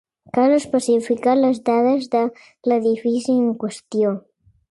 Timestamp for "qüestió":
3.65-4.15